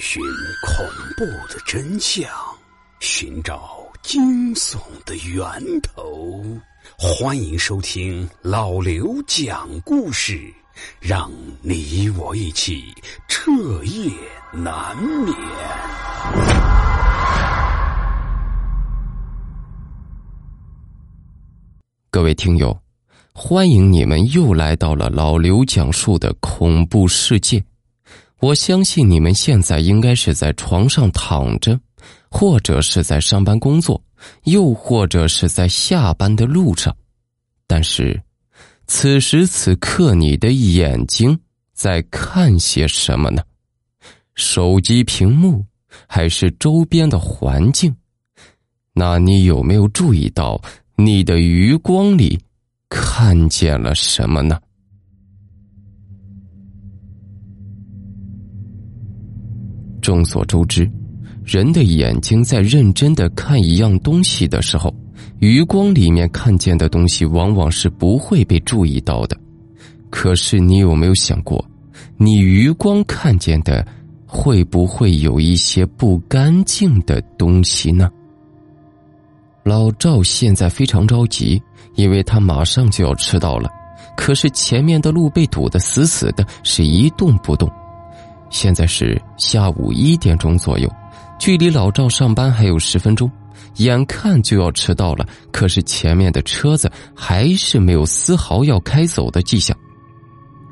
[0.00, 0.22] 寻
[0.66, 0.86] 恐
[1.16, 2.28] 怖的真相，
[3.00, 6.42] 寻找惊悚的源头。
[6.98, 10.52] 欢迎收听老刘讲故事，
[11.00, 12.84] 让你我一起
[13.28, 13.50] 彻
[13.84, 14.10] 夜
[14.52, 15.34] 难眠。
[22.10, 22.76] 各位听友，
[23.32, 27.64] 欢迎你们又来到了老刘讲述的恐怖世界。
[28.42, 31.78] 我相信你们现在应该是在床上躺着，
[32.28, 34.02] 或者是在上班工作，
[34.46, 36.92] 又或者是在下班的路上。
[37.68, 38.20] 但是，
[38.88, 41.38] 此时此刻你的眼睛
[41.72, 43.40] 在看些什么呢？
[44.34, 45.64] 手机屏幕，
[46.08, 47.94] 还是周边的环境？
[48.92, 50.60] 那你有没有注意到
[50.96, 52.40] 你的余光里
[52.88, 54.60] 看见了什么呢？
[60.02, 60.86] 众所周知，
[61.42, 64.94] 人的眼睛在认真的看一样东西的时候，
[65.38, 69.36] 余光里面看见的东西往往是不会被注意到的。
[70.10, 71.64] 可是，你有没有想过，
[72.18, 73.86] 你余光看见的
[74.26, 78.10] 会不会有一些不干净的东西呢？
[79.62, 81.62] 老赵现在非常着急，
[81.94, 83.70] 因为他马上就要迟到了。
[84.16, 87.70] 可是前面的路被堵得死死的，是一动不动。
[88.52, 90.88] 现在是下午一点钟左右，
[91.40, 93.28] 距离老赵上班还有十分钟，
[93.78, 95.26] 眼看就要迟到了。
[95.50, 99.76] 可是前面的车子还是没有丝毫要开走的迹象。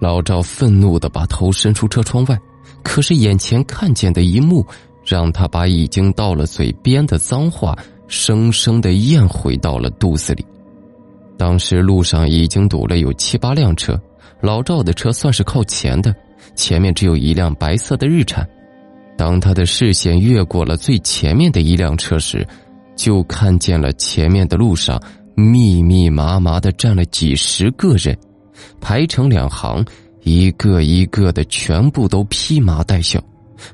[0.00, 2.38] 老赵愤怒的把头伸出车窗外，
[2.82, 4.66] 可是眼前看见的一幕，
[5.04, 7.76] 让他把已经到了嘴边的脏话
[8.08, 10.44] 生生的咽回到了肚子里。
[11.38, 14.00] 当时路上已经堵了有七八辆车，
[14.40, 16.14] 老赵的车算是靠前的。
[16.54, 18.46] 前面只有一辆白色的日产，
[19.16, 22.46] 当他的视线越过了最前面的一辆车时，
[22.94, 25.02] 就看见了前面的路上
[25.34, 28.16] 密密麻麻的站了几十个人，
[28.80, 29.84] 排成两行，
[30.22, 33.22] 一个一个的全部都披麻戴孝，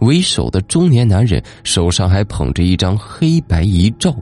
[0.00, 4.14] 为首的中年男人手上还捧着一张黑白遗照。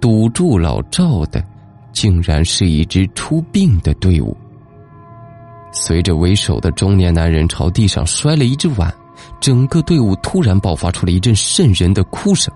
[0.00, 1.44] 堵住老赵的，
[1.92, 4.36] 竟然是一支出殡的队伍。
[5.72, 8.92] 随着为首的中年男人朝地上摔了一只碗，
[9.40, 12.52] 整个队伍突然爆发出了一阵瘆人的哭声，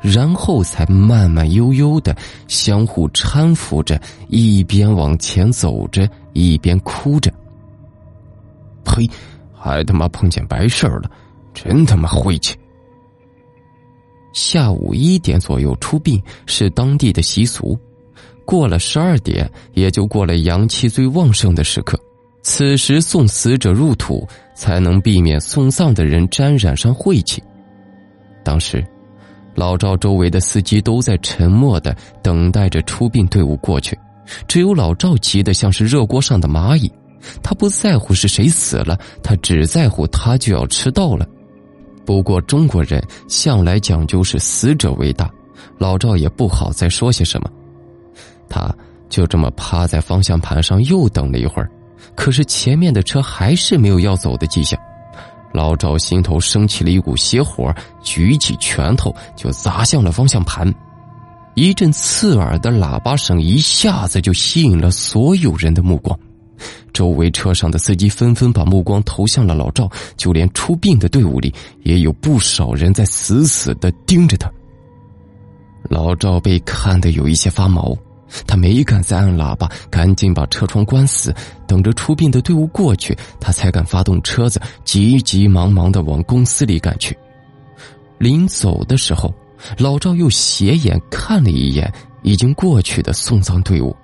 [0.00, 2.14] 然后才慢慢悠悠的
[2.48, 7.32] 相互搀扶着，一边往前走着，一边哭着。
[8.84, 9.08] 呸！
[9.52, 11.10] 还他妈碰见白事儿了，
[11.52, 12.56] 真他妈晦气！
[14.32, 17.78] 下午一点左右出殡是当地的习俗，
[18.44, 21.98] 过了十二点，也就过了阳气最旺盛的时刻。
[22.42, 27.42] 此时送死者入土，才能避免送葬的人沾染上晦气。
[28.42, 28.84] 当时，
[29.54, 33.98] 老赵周围的司机都在沉默的等待着出殡队伍过去，
[34.48, 36.90] 只有老赵急得像是热锅上的蚂蚁。
[37.42, 41.26] 他不在乎是谁死了，他只在乎他就要迟到了。
[42.06, 45.30] 不过中国人向来讲究是死者为大，
[45.76, 47.50] 老赵也不好再说些什么，
[48.48, 48.74] 他
[49.10, 51.70] 就这么趴在方向盘上又等了一会儿。
[52.20, 54.78] 可是前面的车还是没有要走的迹象，
[55.54, 60.70] 老赵心头升起了一股邪火，举起拳头就砸向了方向盘。
[61.54, 66.14] 一阵刺耳的喇叭声一下子就吸引了所有人的目光，
[66.92, 71.50] 周围车上的司机纷纷把目光投向了老赵，就连出殡的队伍里
[71.84, 74.46] 也有不少人在死死的盯着他。
[75.88, 77.96] 老赵被看得有一些发毛。
[78.46, 81.34] 他没敢再按喇叭，赶紧把车窗关死，
[81.66, 87.16] 等着出殡的队伍过去，他才敢发动车子，急急忙忙的往公司里赶去。
[88.18, 89.34] 临走的时候，
[89.78, 91.92] 老赵又斜眼看了一眼
[92.22, 93.96] 已经过去的送葬队伍，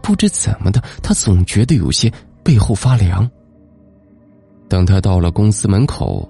[0.00, 2.12] 不知怎么的，他总觉得有些
[2.42, 3.28] 背后发凉。
[4.68, 6.28] 等他到了公司门口，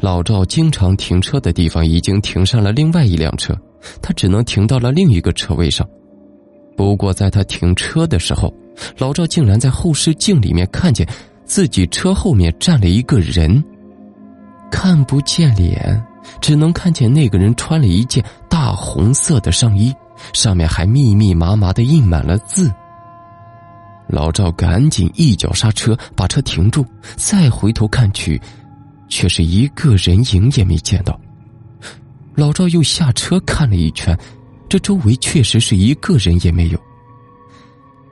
[0.00, 3.56] 老赵经常停车的地方已经停上了另外一辆车，
[4.02, 5.86] 他只能停到了另一个车位上。
[6.76, 8.52] 不过，在他停车的时候，
[8.98, 11.08] 老赵竟然在后视镜里面看见
[11.44, 13.64] 自己车后面站了一个人。
[14.70, 16.04] 看不见脸，
[16.40, 19.94] 只能看见那个人穿了一件大红色的上衣，
[20.32, 22.70] 上面还密密麻麻的印满了字。
[24.08, 26.84] 老赵赶紧一脚刹车，把车停住，
[27.16, 28.40] 再回头看去，
[29.08, 31.18] 却是一个人影也没见到。
[32.34, 34.16] 老赵又下车看了一圈。
[34.68, 36.78] 这周围确实是一个人也没有。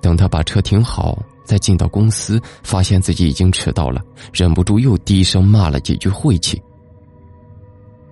[0.00, 4.00] 等他把车停好，再进到公司，发现自己已经迟到了，
[4.32, 6.60] 忍不住又低声骂了几句晦气。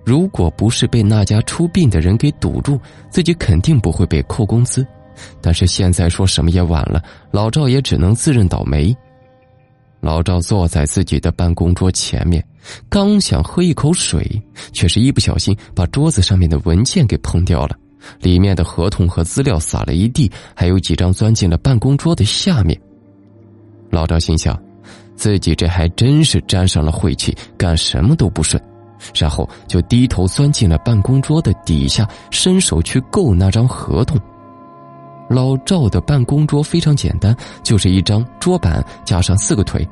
[0.03, 2.79] 如果不是被那家出殡的人给堵住，
[3.09, 4.85] 自己肯定不会被扣工资。
[5.41, 7.01] 但是现在说什么也晚了，
[7.31, 8.95] 老赵也只能自认倒霉。
[10.01, 12.45] 老赵坐在自己的办公桌前面，
[12.89, 14.29] 刚想喝一口水，
[14.73, 17.75] 却是一不小心把桌子上面的文件给碰掉了，
[18.21, 22.79] 里面的合同和资料撒了一地，还有几张钻进了办公桌的下面。
[23.89, 24.59] 老赵心想，
[25.15, 28.61] 自己这还真是沾上了晦气，干什么都不顺。
[29.13, 34.19] 然后就低头钻进了办公桌的底下，伸手去够那张合同。
[35.29, 39.87] 老赵的办公桌非常简单，就是一张桌板加上四个腿，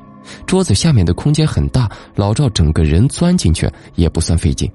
[0.46, 4.70] 桌子下面的空间很大，老赵整个人钻进去也不算费劲。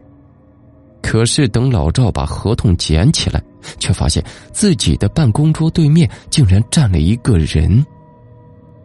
[1.01, 3.42] 可是等老赵把合同捡起来，
[3.80, 7.86] 却发现自己的办公桌对面竟然站了一个人。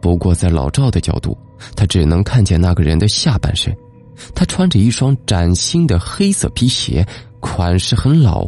[0.01, 1.37] 不过在老赵的角度，
[1.75, 3.75] 他只能看见那个人的下半身。
[4.33, 7.05] 他穿着一双崭新的黑色皮鞋，
[7.41, 8.47] 款式很老，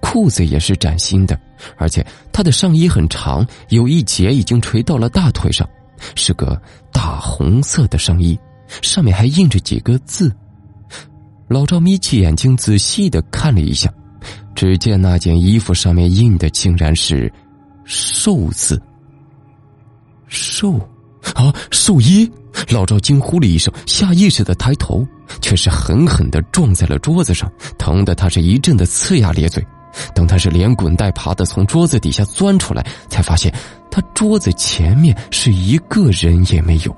[0.00, 1.38] 裤子也是崭新的，
[1.76, 5.68] 而且他的上衣很长，有一截已经垂到了大腿上，
[6.14, 6.60] 是个
[6.92, 8.38] 大红色的上衣，
[8.80, 10.32] 上面还印着几个字。
[11.48, 13.90] 老赵眯起眼睛仔细的看了一下，
[14.54, 17.32] 只见那件衣服上面印的竟然是
[17.84, 18.80] “寿”字，
[20.28, 20.78] 寿
[21.34, 22.30] 啊，寿衣。
[22.70, 25.06] 老赵惊呼了一声，下意识的抬头，
[25.40, 29.64] 却是狠狠的撞在了桌子上，疼得他是一阵的呲牙咧嘴。
[30.14, 33.54] 等他是连滚带爬的从桌子底下钻出来，才发现
[33.90, 36.94] 他桌子前面是一个人也没有。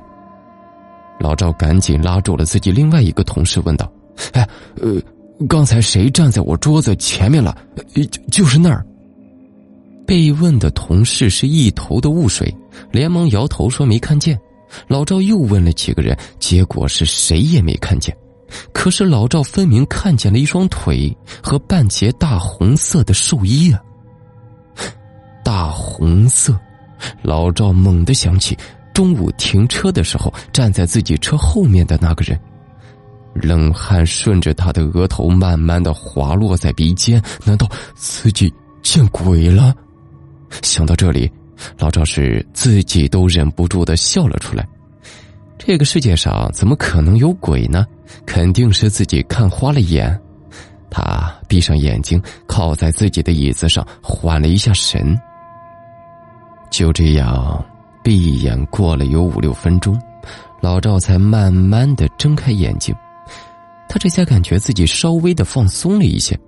[1.21, 3.91] 老赵赶紧拉住了自己另外一个同事，问道
[4.33, 5.01] ：“哎，呃，
[5.49, 7.57] 刚才谁站在我桌子前面了？
[7.95, 8.85] 就就是那儿。”
[10.07, 12.53] 被问的同事是一头的雾水，
[12.91, 14.37] 连忙摇头说没看见。
[14.89, 18.17] 老赵又问了几个人，结果是谁也没看见。
[18.73, 23.81] 可是老赵分明看见了一双腿和半截大红色的寿衣啊！
[25.45, 26.59] 大红色，
[27.23, 28.59] 老赵猛地想起
[28.93, 32.37] 中午停车的时候站在自己车后面的那个人，
[33.35, 37.23] 冷汗顺着他的额头慢慢的滑落在鼻尖。
[37.45, 39.75] 难道自己见鬼了？
[40.63, 41.31] 想到这里。
[41.77, 44.67] 老赵是自己都忍不住的笑了出来。
[45.59, 47.85] 这个世界上怎么可能有鬼呢？
[48.25, 50.19] 肯定是自己看花了眼。
[50.91, 55.15] 他闭上眼睛，靠在自己的椅子上，缓了一下神。
[56.71, 57.63] 就这样，
[58.03, 60.01] 闭眼过了有五六分钟，
[60.63, 62.95] 老赵才慢慢的睁开眼睛。
[63.91, 66.39] 他这才感觉自己稍微的放松了一些。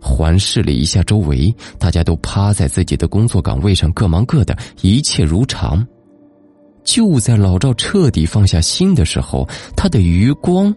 [0.00, 5.86] 环视了一下周围，大家都趴在自己的工作岗位上，各忙各的，一切如常。
[6.82, 9.46] 就在老赵彻底放下心的时候，
[9.76, 10.74] 他的余光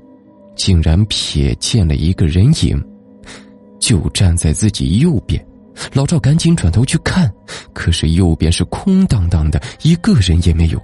[0.54, 2.84] 竟然瞥见了一个人影，
[3.80, 5.44] 就站在自己右边。
[5.94, 7.31] 老赵赶紧转头去看，
[7.72, 10.81] 可是右边是空荡荡的，一个人也没有。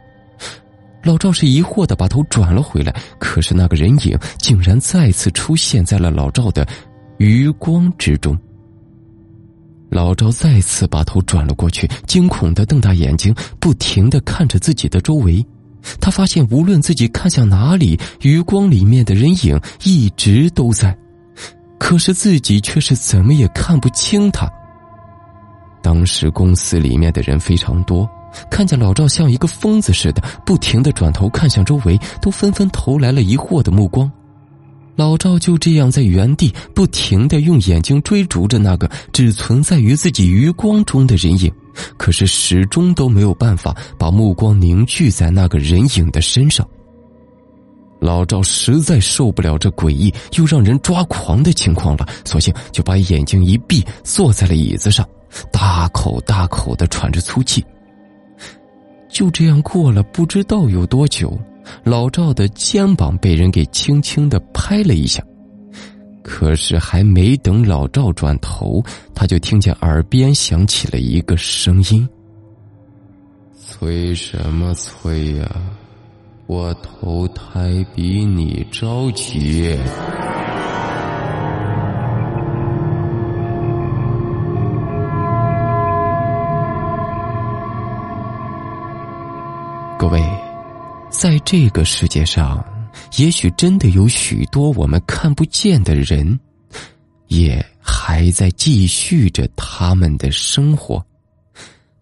[1.04, 6.68] 老赵是疑惑的把头转了回来，可是那个人影竟然再次出现在了老赵的。
[7.18, 8.38] 余光之中，
[9.90, 15.44] 老赵再次把头转了过去，惊恐的瞪大眼睛，不停的看着自己的周围。
[16.00, 20.96] 他发现，无论自己看向哪里，余光里面的人影一直都在，
[21.80, 24.48] 可是自己却是怎么也看不清他。
[25.82, 28.08] 当时公司里面的人非常多，
[28.50, 34.12] 看见老赵像一个疯子似的，不停的转头看向周围，都纷纷投来了疑惑的目光。
[34.96, 41.54] 老赵就这样在原地不停的用眼睛追逐着那个只存在于自己余光中的人影，
[41.98, 46.68] 可是始终都没有办法把目光凝聚在那个人影的身上。
[48.00, 55.08] 老赵实在受不了这诡异又让人抓狂的情况了，索性就把眼睛一闭，坐在了椅子上，
[55.52, 57.64] 大口大口的喘着粗气。
[59.18, 61.36] 就这样过了不知道有多久。
[61.84, 65.24] 老赵的肩膀被人给轻轻的拍了一下，
[66.22, 68.80] 可是还没等老赵转头，
[69.16, 72.08] 他就听见耳边响起了一个声音
[73.58, 75.50] ：“催什么催呀？
[76.46, 79.76] 我投胎比你着急。”
[91.18, 92.64] 在这个世界上，
[93.18, 96.40] 也许真的有许多我们看不见的人，
[97.30, 101.04] 也还在继续着他们的生活。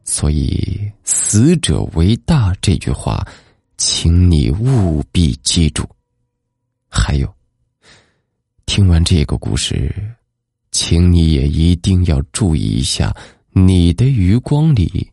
[0.03, 3.25] 所以“死者为大”这句话，
[3.77, 5.88] 请你务必记住。
[6.89, 7.34] 还有。
[8.65, 9.95] 听完这个故事，
[10.72, 13.15] 请你也一定要注意一下，
[13.53, 15.10] 你的余光里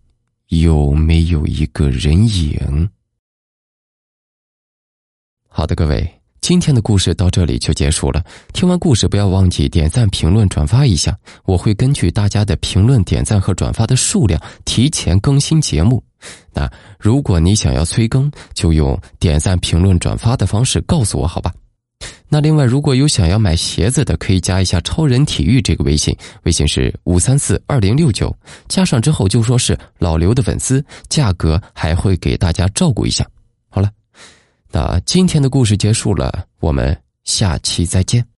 [0.49, 2.91] 有没有一个人影。
[5.55, 6.11] 好的，各位。
[6.41, 8.25] 今天的故事到这里就结束了。
[8.55, 11.17] 听完故事，不要忘记点赞、评论、转发一下。
[11.45, 16.03] 我会根据大家的评论、点赞和转发的数量，提前更新节目。
[16.53, 16.69] 那
[16.99, 21.53] 如果你想要催更，就用点赞、评论、转发的方式告诉我，好吧？
[22.29, 28.35] 那另外，如果有想要买鞋子的，可以加一下“超人体育”这个微信，微信是五三四二零六九，
[28.67, 33.25] 加上之后就说是老刘的粉丝，价格还会给大家照顾一下。
[33.69, 33.89] 好了。
[34.73, 38.32] 那今天的故事结束了，我们下期再见。